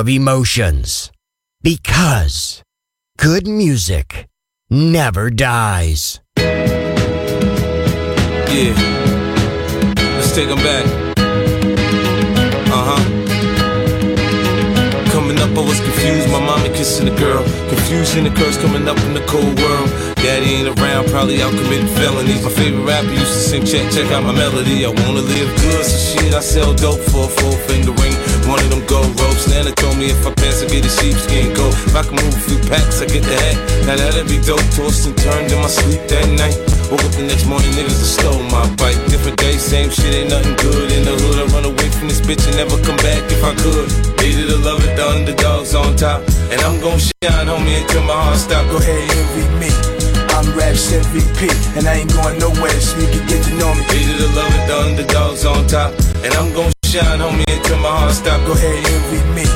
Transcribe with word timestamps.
Of 0.00 0.08
emotions. 0.08 1.12
Because 1.62 2.62
good 3.18 3.46
music 3.46 4.28
never 4.70 5.28
dies. 5.28 6.20
Yeah. 6.38 6.54
Let's 10.16 10.34
take 10.34 10.48
them 10.48 10.56
back. 10.58 10.99
Up, 15.50 15.58
I 15.58 15.62
was 15.66 15.80
confused. 15.80 16.28
My 16.30 16.40
mommy 16.40 16.68
kissing 16.70 17.08
a 17.08 17.16
girl. 17.18 17.42
Confusion 17.68 18.26
occurs 18.26 18.56
coming 18.58 18.86
up 18.86 18.98
in 19.06 19.14
the 19.14 19.24
cold 19.26 19.58
world. 19.58 19.88
Daddy 20.22 20.62
ain't 20.62 20.78
around, 20.78 21.08
probably 21.10 21.42
out 21.42 21.50
committing 21.50 21.90
felonies. 21.98 22.42
My 22.42 22.50
favorite 22.50 22.84
rapper 22.86 23.10
used 23.10 23.34
to 23.34 23.42
sing, 23.50 23.64
check, 23.66 23.90
check 23.90 24.10
out 24.12 24.22
my 24.22 24.32
melody. 24.32 24.84
I 24.84 24.90
wanna 24.90 25.24
live 25.24 25.50
good, 25.60 25.84
so 25.84 25.98
shit, 25.98 26.34
I 26.34 26.40
sell 26.40 26.74
dope 26.74 27.00
for 27.10 27.24
a 27.26 27.28
four 27.28 27.56
finger 27.66 27.92
ring. 27.92 28.16
One 28.46 28.60
of 28.60 28.70
them 28.70 28.84
gold 28.86 29.10
ropes. 29.18 29.48
Nana 29.48 29.72
told 29.72 29.96
me 29.98 30.10
if 30.10 30.26
I 30.26 30.32
pass, 30.34 30.62
I 30.62 30.66
get 30.66 30.86
a 30.86 30.90
sheepskin 30.90 31.54
coat. 31.54 31.74
If 31.88 31.96
I 31.96 32.02
can 32.02 32.16
move 32.16 32.34
a 32.34 32.42
few 32.46 32.58
packs, 32.70 33.02
I 33.02 33.06
get 33.06 33.24
the 33.24 33.36
hat. 33.36 33.56
Now 33.86 33.96
that'd 33.96 34.28
be 34.28 34.38
dope. 34.40 34.62
Tossed 34.76 35.06
and 35.06 35.16
turned 35.18 35.50
in 35.50 35.58
my 35.58 35.68
sleep 35.68 36.02
that 36.08 36.26
night. 36.38 36.79
Woke 36.90 37.06
up 37.06 37.14
the 37.14 37.22
next 37.22 37.46
morning, 37.46 37.70
niggas 37.78 38.02
have 38.02 38.18
stole 38.18 38.42
my 38.50 38.66
bike. 38.74 38.98
Different 39.06 39.38
day, 39.38 39.54
same 39.62 39.94
shit, 39.94 40.10
ain't 40.10 40.34
nothing 40.34 40.58
good. 40.58 40.90
In 40.90 41.06
the 41.06 41.14
hood, 41.14 41.38
I 41.38 41.46
run 41.54 41.62
away 41.62 41.86
from 41.86 42.10
this 42.10 42.18
bitch 42.18 42.42
and 42.50 42.58
never 42.58 42.74
come 42.82 42.98
back 42.98 43.22
if 43.30 43.38
I 43.46 43.54
could. 43.62 43.86
Hated 44.18 44.50
to 44.50 44.58
love 44.58 44.82
it, 44.82 44.98
the 44.98 45.06
underdogs 45.06 45.70
on 45.78 45.94
top. 45.94 46.18
And 46.50 46.58
I'm 46.66 46.82
gon' 46.82 46.98
shine, 46.98 47.46
homie, 47.46 47.78
until 47.78 48.02
my 48.10 48.18
heart 48.18 48.42
stop. 48.42 48.66
Go 48.74 48.82
ahead, 48.82 49.06
envy 49.06 49.46
me. 49.62 49.70
I'm 50.34 50.50
Raps 50.58 50.90
MVP, 50.90 51.46
and 51.78 51.86
I 51.86 52.02
ain't 52.02 52.10
going 52.10 52.42
nowhere, 52.42 52.74
so 52.82 52.98
you 52.98 53.06
can 53.06 53.22
get 53.30 53.38
to 53.46 53.54
know 53.54 53.70
me. 53.70 53.86
Hated 53.86 54.18
to 54.18 54.28
love 54.34 54.50
it, 54.50 54.66
the 54.66 54.76
underdogs 54.82 55.46
on 55.46 55.70
top. 55.70 55.94
And 56.26 56.34
I'm 56.34 56.50
gon' 56.58 56.74
shine, 56.90 57.22
homie, 57.22 57.46
until 57.46 57.78
my 57.78 57.94
heart 58.02 58.18
stop. 58.18 58.42
Go 58.50 58.58
ahead, 58.58 58.82
envy 58.82 59.22
me. 59.30 59.46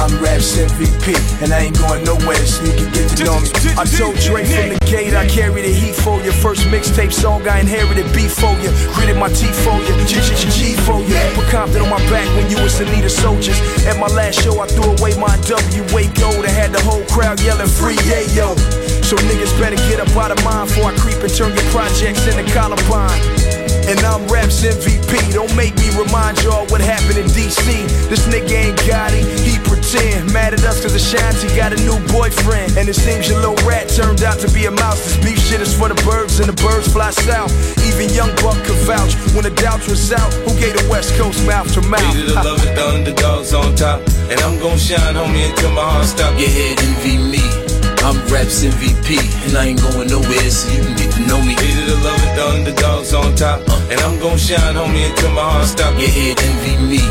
I'm 0.00 0.16
Raps 0.24 0.56
MVP, 0.56 1.12
and 1.44 1.52
I 1.52 1.68
ain't 1.68 1.76
going 1.76 2.02
nowhere, 2.08 2.40
so 2.48 2.64
you 2.64 2.72
can 2.72 2.88
get 2.88 3.04
to 3.12 3.24
know 3.24 3.36
me. 3.36 3.52
I 3.76 3.84
told 3.84 4.16
Dre 4.16 4.48
from 4.48 4.72
the 4.72 4.80
gate, 4.88 5.12
I 5.12 5.28
carry 5.28 5.60
the 5.60 5.68
heat 5.68 5.92
for 5.92 6.16
you. 6.24 6.32
First 6.32 6.64
mixtape 6.72 7.12
song, 7.12 7.46
I 7.46 7.60
inherited 7.60 8.08
beef 8.16 8.32
for 8.32 8.48
you. 8.64 8.72
Gritted 8.96 9.20
my 9.20 9.28
teeth 9.28 9.52
for 9.60 9.76
you, 9.76 9.92
G 10.08 10.16
G 10.24 10.32
G 10.40 10.48
G 10.48 10.60
for 10.88 11.04
you. 11.04 11.20
Put 11.36 11.52
Compton 11.52 11.82
on 11.84 11.90
my 11.92 12.00
back 12.08 12.24
when 12.32 12.48
you 12.48 12.56
was 12.64 12.80
in 12.80 12.88
need 12.88 13.04
of 13.04 13.12
soldiers. 13.12 13.60
At 13.84 14.00
my 14.00 14.08
last 14.08 14.40
show, 14.40 14.56
I 14.56 14.66
threw 14.72 14.88
away 14.88 15.12
my 15.20 15.36
WA 15.44 16.08
gold 16.16 16.48
and 16.48 16.54
had 16.56 16.72
the 16.72 16.80
whole 16.80 17.04
crowd 17.12 17.36
yelling 17.44 17.68
free, 17.68 18.00
Yayo. 18.08 18.56
So 19.04 19.20
niggas 19.28 19.52
better 19.60 19.76
get 19.92 20.00
up 20.00 20.16
out 20.16 20.32
of 20.32 20.40
mine 20.48 20.64
before 20.64 20.88
I 20.88 20.96
creep 20.96 21.20
and 21.20 21.28
turn 21.28 21.52
your 21.52 21.68
projects 21.76 22.24
into 22.24 22.48
Columbine. 22.56 23.59
And 23.88 23.98
I'm 24.00 24.26
Raps 24.28 24.62
MVP. 24.62 25.32
Don't 25.32 25.54
make 25.56 25.74
me 25.76 25.88
remind 25.96 26.42
y'all 26.42 26.66
what 26.68 26.80
happened 26.80 27.18
in 27.18 27.26
DC. 27.26 27.64
This 28.08 28.26
nigga 28.26 28.52
ain't 28.52 28.78
got 28.86 29.12
it, 29.12 29.24
he 29.40 29.58
pretend. 29.62 30.32
Mad 30.32 30.54
at 30.54 30.64
us 30.64 30.82
cause 30.82 30.94
Ashanti 30.94 31.48
got 31.56 31.72
a 31.72 31.78
new 31.80 31.98
boyfriend. 32.12 32.76
And 32.76 32.88
it 32.88 32.94
seems 32.94 33.28
your 33.28 33.40
little 33.40 33.60
rat 33.66 33.88
turned 33.88 34.22
out 34.22 34.38
to 34.40 34.50
be 34.52 34.66
a 34.66 34.70
mouse. 34.70 35.02
This 35.04 35.16
beef 35.24 35.38
shit 35.38 35.60
is 35.60 35.76
for 35.76 35.88
the 35.88 35.98
birds 36.02 36.40
and 36.40 36.48
the 36.48 36.56
birds 36.62 36.92
fly 36.92 37.10
south. 37.10 37.52
Even 37.86 38.12
Young 38.14 38.30
Buck 38.42 38.58
could 38.64 38.80
vouch 38.86 39.14
when 39.34 39.44
the 39.44 39.54
doubts 39.56 39.88
was 39.88 40.12
out. 40.12 40.32
Who 40.46 40.52
gave 40.58 40.74
the 40.76 40.86
West 40.90 41.14
Coast 41.16 41.44
mouth 41.46 41.72
to 41.74 41.82
mouth? 41.82 42.00
Hated 42.00 42.28
to 42.28 42.34
love 42.34 42.60
it, 42.66 42.74
the 42.74 42.86
underdogs 42.86 43.54
on 43.54 43.74
top. 43.76 44.00
And 44.30 44.38
I'm 44.40 44.58
gon' 44.58 44.78
shine, 44.78 45.14
homie, 45.14 45.48
until 45.50 45.72
my 45.72 45.82
heart 45.82 46.06
stop. 46.06 46.38
Your 46.38 46.48
head 46.48 46.78
envy 46.80 47.18
me. 47.18 47.69
I'm 48.02 48.16
Raps 48.32 48.64
MVP, 48.64 49.20
and 49.44 49.56
I 49.56 49.76
ain't 49.76 49.82
going 49.82 50.08
nowhere, 50.08 50.50
so 50.50 50.72
you 50.72 50.80
can 50.80 50.96
get 50.96 51.12
to 51.14 51.22
know 51.28 51.36
me. 51.44 51.52
Hated 51.52 51.84
to 51.84 51.96
love 52.00 52.16
it, 52.24 52.32
the 52.34 52.44
underdogs 52.48 53.12
on 53.12 53.34
top. 53.36 53.60
Uh. 53.68 53.92
And 53.92 54.00
I'm 54.00 54.18
gon' 54.18 54.38
shine, 54.38 54.74
homie, 54.74 55.04
until 55.04 55.32
my 55.32 55.44
heart 55.44 55.66
stop. 55.66 55.92
Your 56.00 56.08
head 56.08 56.40
envy 56.40 56.80
me. 56.80 57.02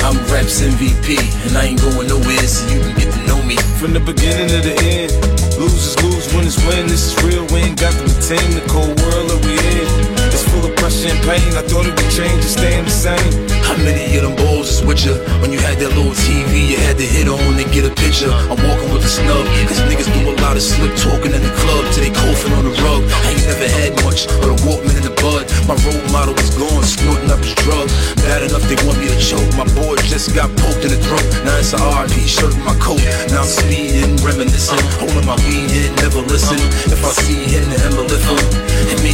I'm 0.00 0.16
Raps 0.32 0.64
MVP, 0.64 1.20
and 1.44 1.56
I 1.56 1.76
ain't 1.76 1.80
going 1.80 2.08
nowhere, 2.08 2.48
so 2.48 2.64
you 2.72 2.80
can 2.80 2.96
get 2.96 3.12
to 3.12 3.20
know 3.28 3.42
me. 3.44 3.56
From 3.76 3.92
the 3.92 4.00
beginning 4.00 4.48
to 4.48 4.60
the 4.64 4.74
end, 4.80 5.12
losers 5.60 6.00
lose, 6.02 6.32
win 6.32 6.46
is 6.46 6.56
win. 6.64 6.88
This 6.88 7.12
is 7.12 7.14
real, 7.22 7.44
we 7.52 7.68
ain't 7.68 7.78
got 7.78 7.92
to 7.92 8.00
pretend 8.00 8.56
the 8.56 8.64
cold 8.72 8.96
world 8.96 9.28
that 9.28 9.40
we 9.44 9.52
in. 9.60 10.19
Full 10.48 10.64
of 10.64 10.74
pressure 10.76 11.12
and 11.12 11.20
pain. 11.28 11.52
I 11.52 11.62
thought 11.62 11.84
it 11.84 11.92
would 11.92 12.10
change, 12.10 12.40
it's 12.40 12.56
staying 12.56 12.84
the 12.84 12.90
same. 12.90 13.32
How 13.62 13.76
many 13.84 14.16
of 14.16 14.24
them 14.24 14.34
balls 14.34 14.70
is 14.70 14.80
with 14.82 15.04
ya? 15.04 15.14
When 15.44 15.52
you 15.52 15.60
had 15.60 15.78
that 15.78 15.92
little 15.94 16.16
TV, 16.16 16.74
you 16.74 16.78
had 16.80 16.96
to 16.98 17.06
hit 17.06 17.28
on 17.28 17.38
to 17.38 17.64
get 17.70 17.86
a 17.86 17.92
picture. 17.94 18.32
I'm 18.50 18.58
walking 18.58 18.90
with 18.90 19.06
a 19.06 19.12
snub, 19.12 19.46
cause 19.68 19.78
niggas 19.86 20.10
do 20.10 20.26
a 20.26 20.34
lot 20.42 20.56
of 20.56 20.64
slick 20.64 20.90
talking 20.98 21.30
in 21.30 21.42
the 21.44 21.54
club 21.62 21.86
till 21.94 22.02
they 22.02 22.10
coughing 22.10 22.50
on 22.58 22.64
the 22.66 22.74
rug. 22.82 23.06
I 23.06 23.36
ain't 23.36 23.46
never 23.46 23.68
had 23.68 23.92
much, 24.02 24.26
but 24.42 24.50
a 24.50 24.56
Walkman 24.66 24.96
in 24.98 25.04
the 25.06 25.14
bud. 25.22 25.46
My 25.70 25.76
role 25.86 26.02
model 26.10 26.34
was 26.34 26.50
gone, 26.58 26.82
snorting 26.82 27.30
up 27.30 27.38
his 27.44 27.54
drug. 27.62 27.86
Bad 28.26 28.42
enough 28.48 28.64
they 28.66 28.80
want 28.82 28.98
me 28.98 29.06
to 29.06 29.18
choke. 29.22 29.46
My 29.54 29.68
boy 29.78 29.94
just 30.10 30.34
got 30.34 30.50
poked 30.58 30.82
in 30.82 30.90
the 30.90 31.00
throat. 31.04 31.22
Now 31.46 31.60
it's 31.62 31.76
a 31.76 31.78
RP 31.78 32.26
shirt 32.26 32.56
in 32.56 32.64
my 32.66 32.74
coat. 32.82 32.98
Now 33.30 33.44
I'm 33.44 33.50
speeding, 33.50 34.18
reminiscing. 34.24 34.82
Holding 34.98 35.28
my 35.28 35.38
weed 35.46 35.70
in, 35.70 35.94
never 36.02 36.24
listen. 36.26 36.58
If 36.90 37.04
I 37.06 37.12
see 37.22 37.44
him, 37.54 37.68
then 37.70 37.78
I'ma 37.86 38.02
lift 38.08 38.26
him. 38.26 38.39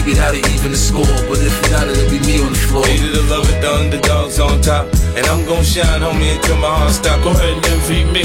And 0.07 0.15
maybe 0.15 0.23
that'll 0.23 0.55
even 0.55 0.71
the 0.71 0.79
score. 0.79 1.19
But 1.27 1.43
if 1.43 1.57
not, 1.73 1.89
it'll 1.89 2.07
be 2.07 2.23
me 2.23 2.39
on 2.39 2.53
the 2.55 2.63
floor. 2.71 2.87
Hated 2.87 3.11
to 3.11 3.23
love 3.27 3.43
it, 3.51 3.59
the 3.59 3.71
underdogs 3.75 4.39
on 4.39 4.63
top. 4.63 4.87
And 5.19 5.27
I'm 5.27 5.45
gon' 5.47 5.65
shine, 5.65 6.01
homie, 6.01 6.37
until 6.37 6.59
my 6.63 6.71
heart 6.71 6.93
stop. 6.95 7.19
Go 7.25 7.31
ahead 7.35 7.59
and 7.59 7.67
envy 7.67 8.07
me. 8.07 8.23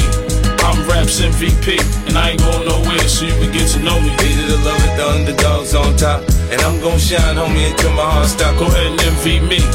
I'm 0.61 0.77
Raps 0.85 1.17
MVP, 1.17 1.81
and 2.05 2.17
I 2.17 2.37
ain't 2.37 2.41
going 2.41 2.69
nowhere, 2.69 3.07
so 3.09 3.25
you 3.25 3.33
can 3.33 3.51
get 3.51 3.65
to 3.73 3.79
know 3.81 3.97
me. 3.99 4.09
Hated 4.21 4.45
to 4.53 4.57
love 4.61 4.77
it, 4.77 4.93
the 4.93 5.05
underdogs 5.09 5.73
on 5.73 5.97
top. 5.97 6.21
And 6.53 6.61
I'm 6.61 6.77
gon' 6.81 6.99
shine, 7.01 7.35
homie, 7.35 7.73
until 7.73 7.93
my 7.97 8.05
heart 8.05 8.29
stop. 8.29 8.53
Go 8.61 8.69
ahead 8.69 8.85
and 8.85 9.01
envy 9.01 9.41
me. 9.41 9.65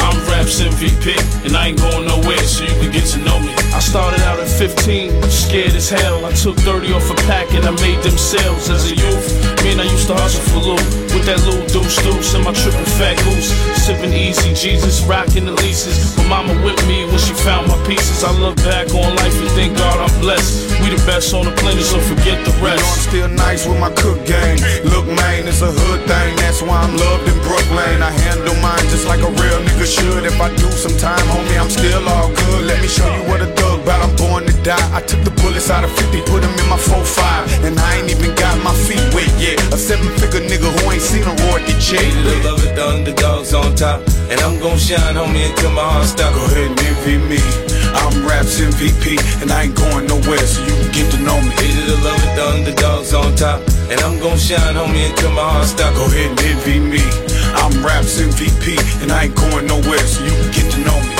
I'm 0.00 0.16
Raps 0.32 0.64
MVP, 0.64 1.12
and 1.44 1.56
I 1.56 1.68
ain't 1.68 1.78
going 1.78 2.08
nowhere, 2.08 2.40
so 2.40 2.64
you 2.64 2.72
can 2.80 2.90
get 2.90 3.04
to 3.12 3.18
know 3.20 3.38
me. 3.38 3.59
I 3.72 3.78
started 3.78 4.20
out 4.22 4.40
at 4.40 4.48
15, 4.48 5.22
scared 5.30 5.74
as 5.74 5.88
hell. 5.88 6.26
I 6.26 6.32
took 6.32 6.56
30 6.56 6.92
off 6.92 7.08
a 7.10 7.14
pack 7.30 7.54
and 7.54 7.64
I 7.64 7.70
made 7.80 8.02
them 8.02 8.18
sales 8.18 8.68
as 8.68 8.90
a 8.90 8.96
youth. 8.96 9.26
Man, 9.62 9.78
I 9.78 9.84
used 9.84 10.08
to 10.08 10.14
hustle 10.14 10.42
for 10.50 10.74
loot 10.74 10.82
with 11.14 11.24
that 11.26 11.38
little 11.46 11.62
deuce 11.70 11.96
deuce 12.02 12.34
and 12.34 12.44
my 12.44 12.52
triple 12.52 12.84
fat 12.98 13.14
goose. 13.22 13.54
Sipping 13.78 14.12
easy, 14.12 14.54
Jesus, 14.54 15.02
rocking 15.06 15.46
the 15.46 15.54
leases. 15.62 16.16
My 16.18 16.42
mama 16.42 16.58
with 16.64 16.82
me 16.88 17.06
when 17.06 17.18
she 17.18 17.32
found 17.46 17.68
my 17.68 17.78
pieces. 17.86 18.24
I 18.24 18.34
look 18.42 18.56
back 18.66 18.90
on 18.90 19.14
life 19.22 19.38
and 19.38 19.50
thank 19.54 19.78
God 19.78 20.02
I'm 20.02 20.20
blessed. 20.20 20.70
We 20.82 20.90
the 20.90 21.02
best 21.06 21.30
on 21.34 21.46
the 21.46 21.54
planet, 21.62 21.84
so 21.84 22.00
forget 22.00 22.42
the 22.42 22.50
You 22.58 22.74
know 22.74 22.90
I'm 22.90 23.04
still 23.06 23.28
nice 23.28 23.66
with 23.66 23.78
my 23.78 23.92
cook 23.94 24.18
game. 24.26 24.58
Look, 24.82 25.06
man, 25.06 25.46
it's 25.46 25.62
a 25.62 25.70
hood 25.70 26.02
thing. 26.10 26.36
That's 26.42 26.62
why 26.62 26.82
I'm 26.82 26.96
loved 26.96 27.28
in 27.28 27.38
Brooklyn. 27.46 28.02
I 28.02 28.10
handle 28.26 28.56
mine 28.58 28.82
just 28.90 29.06
like 29.06 29.20
a 29.20 29.30
real 29.30 29.60
nigga 29.62 29.86
should. 29.86 30.24
If 30.26 30.40
I 30.40 30.48
do 30.56 30.68
some 30.74 30.96
time, 30.98 31.22
homie, 31.30 31.60
I'm 31.60 31.70
still 31.70 32.02
all 32.08 32.28
good. 32.34 32.66
Let 32.66 32.80
me 32.82 32.88
show 32.88 33.06
you 33.06 33.28
what 33.28 33.42
a 33.42 33.59
thug 33.90 33.98
bout. 33.98 34.00
I'm 34.06 34.16
born 34.16 34.46
to 34.46 34.54
die. 34.62 34.96
I 34.96 35.00
took 35.02 35.22
the 35.24 35.30
bullets 35.42 35.70
out 35.70 35.84
of 35.84 35.90
50, 35.90 36.22
put 36.30 36.42
them 36.42 36.54
in 36.54 36.68
my 36.68 36.78
4-5. 36.78 37.66
And 37.66 37.78
I 37.78 37.96
ain't 37.98 38.10
even 38.10 38.34
got 38.34 38.56
my 38.62 38.74
feet 38.74 39.02
wet 39.14 39.30
yet. 39.38 39.58
A 39.72 39.76
seven 39.76 40.08
figure 40.18 40.40
nigga 40.40 40.70
who 40.70 40.90
ain't 40.90 41.02
seen 41.02 41.22
a 41.24 41.34
royalty 41.48 41.74
check. 41.80 42.00
Hated 42.00 42.24
to 42.24 42.48
love 42.48 42.64
it, 42.64 42.74
the 42.74 42.86
underdogs 42.86 43.54
on 43.54 43.74
top. 43.74 44.00
And 44.30 44.40
I'm 44.40 44.58
gon' 44.60 44.78
shine, 44.78 45.14
homie, 45.14 45.50
until 45.50 45.72
my 45.72 45.82
heart 45.82 46.06
stop. 46.06 46.32
Go 46.34 46.44
ahead 46.46 46.70
and 46.70 46.80
envy 46.80 47.18
me. 47.18 47.40
I'm 47.90 48.24
Raps 48.26 48.60
MVP, 48.60 49.18
and 49.42 49.50
I 49.50 49.66
ain't 49.66 49.74
going 49.74 50.06
nowhere, 50.06 50.46
so 50.46 50.62
you 50.62 50.74
can 50.78 50.90
get 50.94 51.06
to 51.12 51.18
know 51.18 51.38
me. 51.42 51.50
Hated 51.58 51.86
to 51.90 51.96
love 52.06 52.22
it, 52.22 52.32
the 52.36 52.44
underdogs 52.54 53.12
on 53.14 53.34
top. 53.34 53.60
And 53.90 53.98
I'm 54.00 54.18
gon' 54.20 54.38
shine, 54.38 54.74
homie, 54.78 55.10
until 55.10 55.32
my 55.32 55.42
heart 55.42 55.66
stop. 55.66 55.94
Go 55.94 56.06
ahead 56.06 56.30
and 56.30 56.40
envy 56.40 56.78
me. 56.78 57.02
I'm 57.58 57.74
Raps 57.84 58.22
MVP, 58.22 58.78
and 59.02 59.10
I 59.10 59.24
ain't 59.24 59.34
going 59.34 59.66
nowhere, 59.66 60.06
so 60.06 60.22
you 60.24 60.30
can 60.30 60.50
get 60.54 60.72
to 60.74 60.80
know 60.86 60.98
me. 61.10 61.19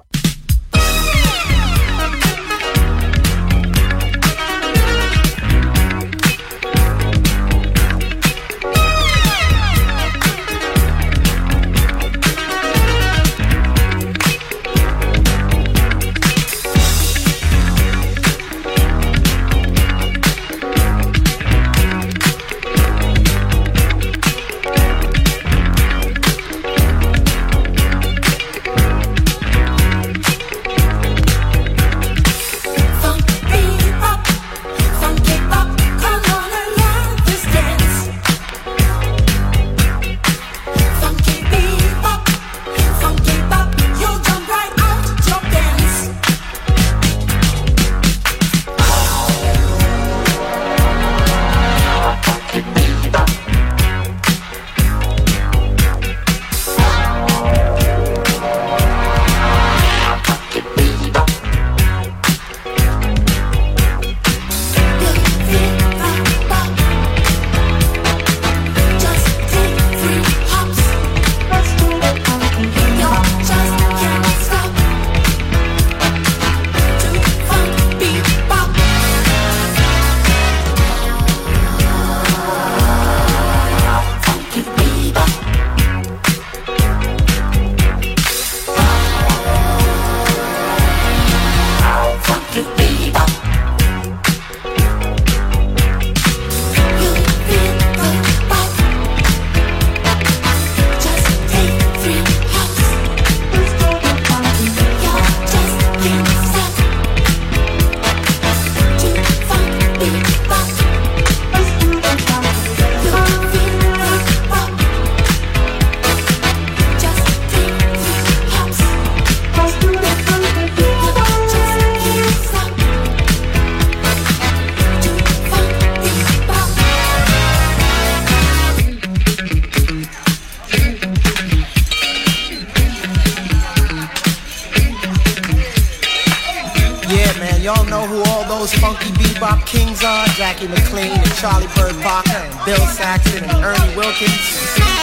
Kings 139.71 140.03
are? 140.03 140.25
Jackie 140.35 140.67
McLean 140.67 141.11
and 141.11 141.33
Charlie 141.35 141.67
Bird 141.75 141.95
Parker 142.03 142.35
and 142.35 142.65
Bill 142.65 142.85
Saxon 142.87 143.45
and 143.45 143.63
Ernie 143.63 143.95
Wilkins. 143.95 145.00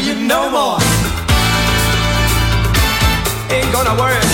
You 0.00 0.14
no 0.14 0.48
more. 0.48 0.78
Ain't 3.52 3.70
gonna 3.72 3.94
work 4.00 4.24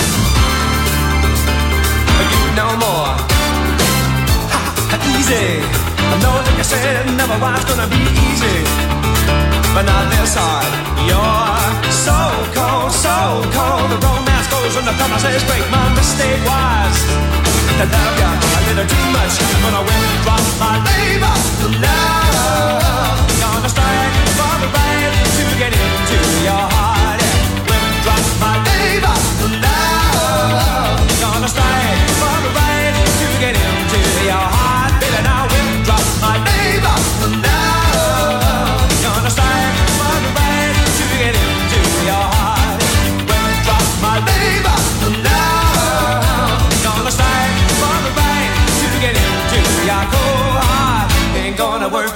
you 2.31 2.43
no 2.55 2.67
more. 2.79 3.11
Ha, 4.53 4.95
easy. 5.11 5.59
I 5.99 6.15
know 6.23 6.35
that 6.39 6.55
you 6.55 6.63
said 6.63 7.03
never 7.19 7.35
was 7.35 7.63
gonna 7.67 7.87
be 7.91 7.99
easy, 7.99 8.57
but 9.75 9.83
not 9.83 10.07
this 10.07 10.39
hard. 10.39 10.71
You're 11.03 11.91
so 11.91 12.15
cold, 12.55 12.91
so 12.95 13.17
cold. 13.51 13.87
The 13.91 13.99
romance 13.99 14.47
goes 14.47 14.71
when 14.71 14.85
the 14.87 14.95
promises 14.95 15.43
break. 15.49 15.63
My 15.67 15.83
mistake 15.99 16.39
was 16.47 16.95
to 17.79 17.85
love 17.91 18.15
you 18.15 18.31
a 18.55 18.59
little 18.71 18.87
too 18.87 19.07
much, 19.11 19.35
but 19.63 19.73
I 19.75 19.81
went 19.83 20.07
dropped 20.23 20.53
my 20.63 20.75
labor. 20.87 21.35
Love, 21.83 23.19
gonna 23.41 23.69
strike 23.69 24.26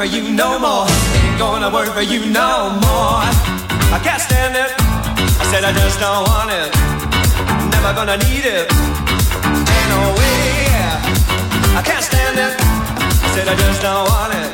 for 0.01 0.07
you 0.07 0.31
no 0.31 0.57
more. 0.57 1.20
Gonna 1.41 1.73
work 1.73 1.89
for 1.89 2.03
you 2.03 2.21
no 2.29 2.69
more. 2.85 3.25
I 3.89 3.99
can't 4.05 4.21
stand 4.21 4.53
it. 4.53 4.69
I 5.41 5.43
said 5.49 5.65
I 5.65 5.73
just 5.73 5.97
don't 5.97 6.21
want 6.29 6.53
it. 6.53 6.69
Never 7.73 7.97
gonna 7.97 8.17
need 8.29 8.45
it. 8.45 8.69
Ain't 8.69 9.89
no 9.89 10.01
way. 10.21 10.69
I 11.73 11.81
can't 11.81 12.05
stand 12.05 12.37
it. 12.37 12.53
I 12.61 13.27
said 13.33 13.49
I 13.49 13.57
just 13.57 13.81
don't 13.81 14.05
want 14.05 14.37
it. 14.37 14.53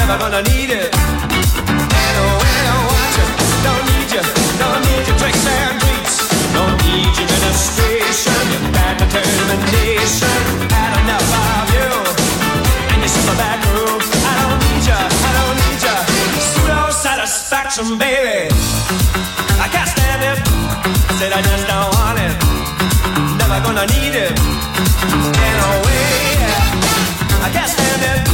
Never 0.00 0.16
gonna 0.16 0.40
need 0.56 0.72
it. 0.72 0.88
Ain't 0.88 2.14
no 2.16 2.26
way. 2.40 2.58
I 2.64 2.76
want 2.88 3.12
you. 3.20 3.26
Don't 3.68 3.84
need 3.92 4.08
you. 4.16 4.24
Don't 4.56 4.80
need 4.88 5.04
your 5.04 5.18
tricks 5.20 5.44
and 5.44 5.76
treats. 5.84 6.16
Don't 6.56 6.76
need 6.80 7.12
your 7.12 7.28
ministration. 7.28 8.40
Your 8.56 8.72
bad 8.72 9.04
determination. 9.04 10.32
Had 10.72 10.96
enough 11.04 11.28
of 11.28 11.73
satisfaction, 17.74 17.98
baby. 17.98 18.48
I 19.60 19.68
can't 19.68 19.88
stand 19.88 20.22
it. 20.22 20.38
Said 21.18 21.32
I 21.32 21.42
just 21.42 21.66
don't 21.66 21.90
want 21.94 22.18
it. 22.18 22.34
Never 23.38 23.60
gonna 23.64 23.86
need 23.86 24.14
it. 24.14 24.38
Ain't 25.42 25.58
no 25.62 25.70
way. 25.86 26.04
I 27.42 27.50
can't 27.52 27.68
stand 27.68 28.28
it. 28.28 28.33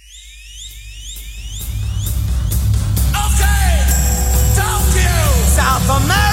South 5.87 6.03
America, 6.03 6.30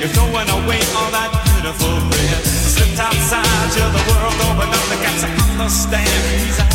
You're 0.00 0.08
throwing 0.08 0.48
away 0.48 0.80
all 0.96 1.12
that 1.12 1.28
beautiful 1.44 1.92
breath. 2.08 2.46
Slipped 2.48 2.96
outside, 2.96 3.68
you're 3.76 3.92
the 3.92 4.00
world 4.08 4.32
open 4.48 4.72
up. 4.72 4.84
They 4.88 4.96
got 4.96 5.12
to 5.20 5.28
understand. 5.28 6.08
He's 6.40 6.69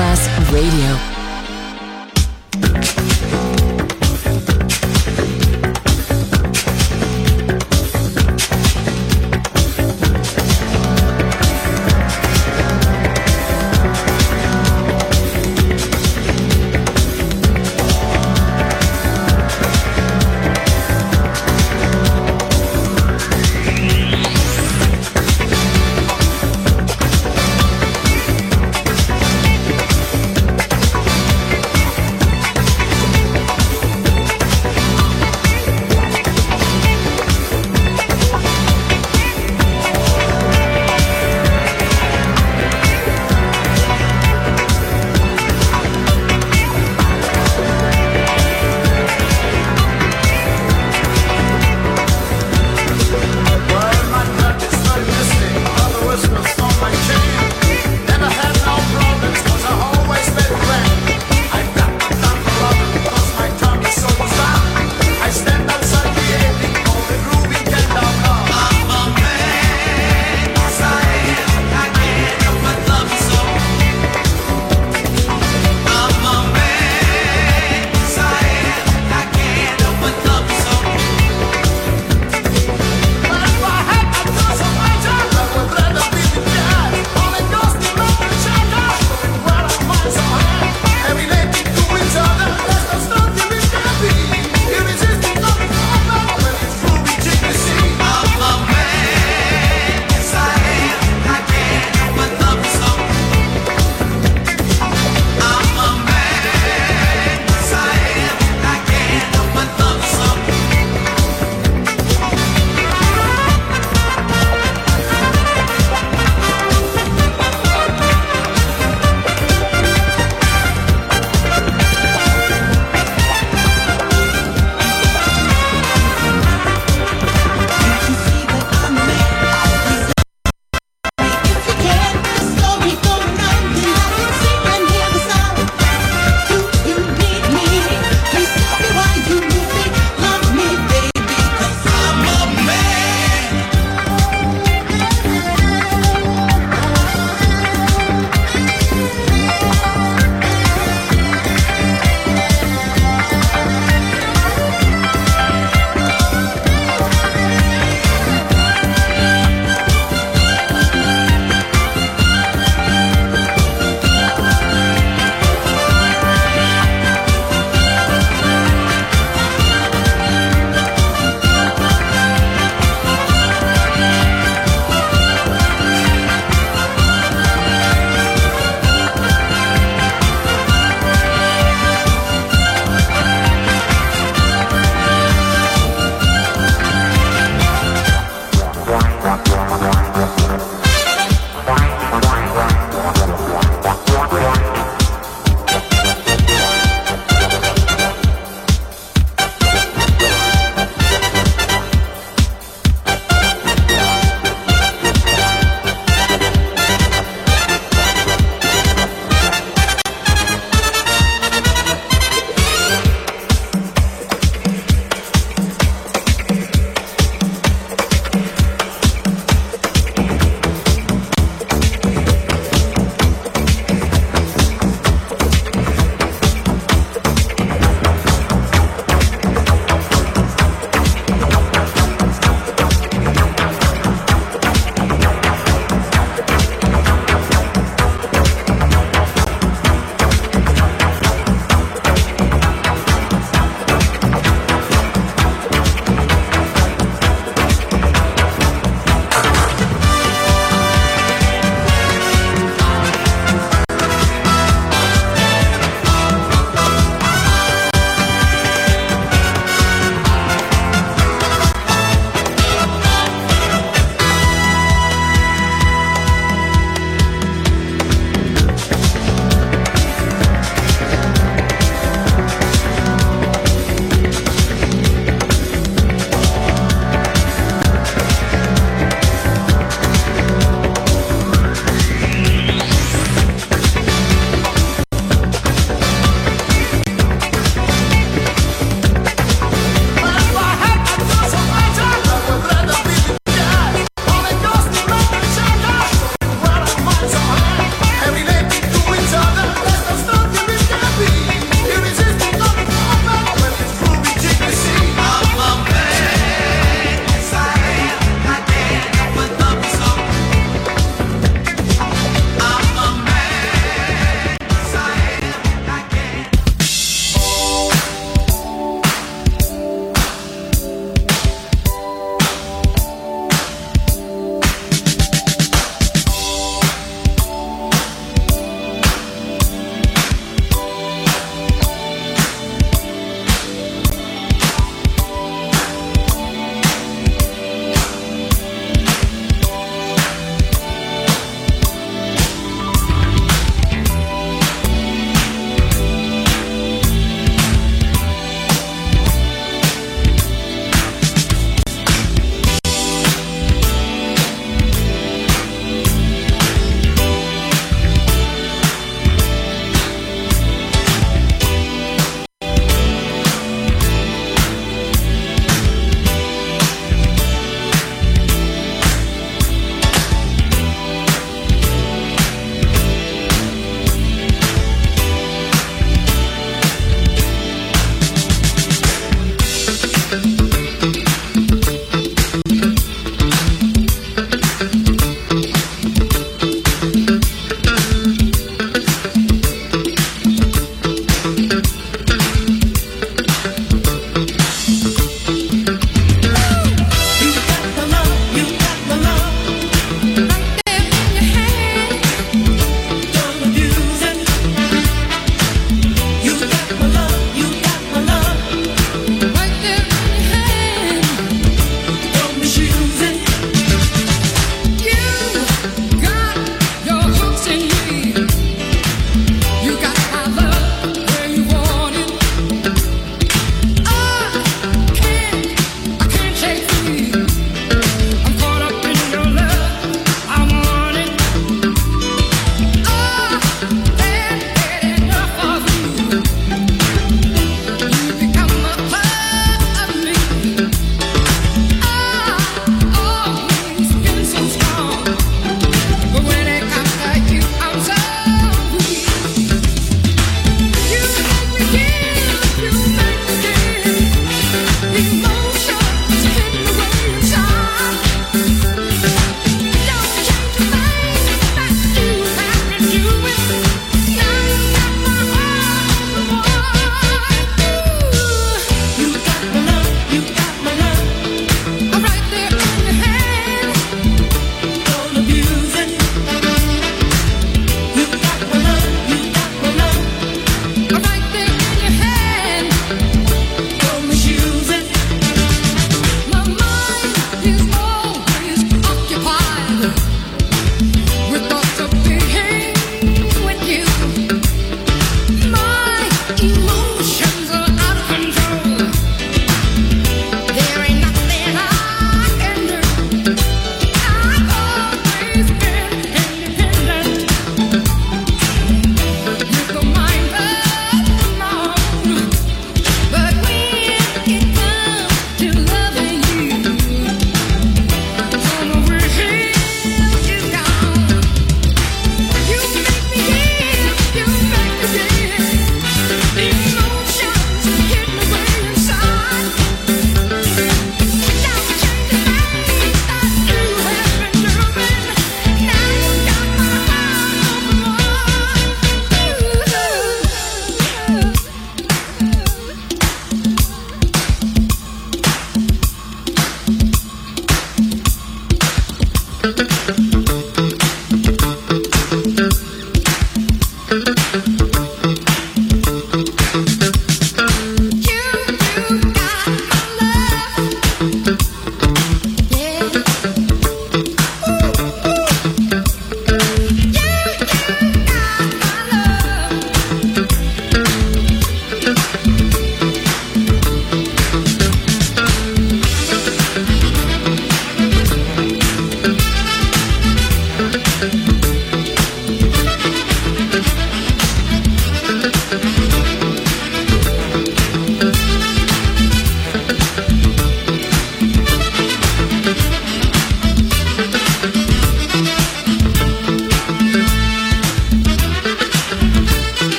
Class 0.00 0.30
Radio. 0.50 1.19